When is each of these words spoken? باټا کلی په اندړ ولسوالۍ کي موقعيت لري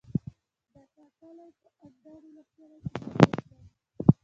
باټا 0.73 1.05
کلی 1.19 1.47
په 1.61 1.67
اندړ 1.85 2.17
ولسوالۍ 2.25 2.81
کي 2.93 3.03
موقعيت 3.09 3.43
لري 3.49 3.57